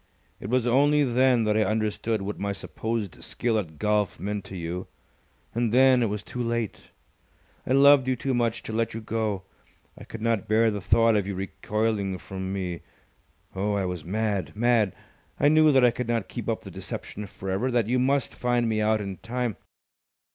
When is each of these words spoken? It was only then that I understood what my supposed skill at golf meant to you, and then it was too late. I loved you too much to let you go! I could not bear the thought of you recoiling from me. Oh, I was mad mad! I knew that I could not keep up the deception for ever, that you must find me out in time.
It 0.39 0.49
was 0.49 0.65
only 0.65 1.03
then 1.03 1.43
that 1.43 1.55
I 1.55 1.63
understood 1.63 2.23
what 2.23 2.39
my 2.39 2.53
supposed 2.53 3.23
skill 3.23 3.59
at 3.59 3.77
golf 3.77 4.19
meant 4.19 4.43
to 4.45 4.57
you, 4.57 4.87
and 5.53 5.71
then 5.71 6.01
it 6.01 6.09
was 6.09 6.23
too 6.23 6.41
late. 6.41 6.89
I 7.67 7.73
loved 7.73 8.07
you 8.07 8.15
too 8.15 8.33
much 8.33 8.63
to 8.63 8.73
let 8.73 8.95
you 8.95 8.99
go! 9.01 9.43
I 9.95 10.03
could 10.03 10.23
not 10.23 10.47
bear 10.47 10.71
the 10.71 10.81
thought 10.81 11.15
of 11.15 11.27
you 11.27 11.35
recoiling 11.35 12.17
from 12.17 12.51
me. 12.51 12.81
Oh, 13.55 13.73
I 13.75 13.85
was 13.85 14.03
mad 14.03 14.55
mad! 14.55 14.95
I 15.39 15.49
knew 15.49 15.71
that 15.71 15.85
I 15.85 15.91
could 15.91 16.07
not 16.07 16.27
keep 16.29 16.49
up 16.49 16.61
the 16.61 16.71
deception 16.71 17.27
for 17.27 17.51
ever, 17.51 17.69
that 17.69 17.85
you 17.87 17.99
must 17.99 18.33
find 18.33 18.67
me 18.67 18.81
out 18.81 19.01
in 19.01 19.17
time. 19.17 19.55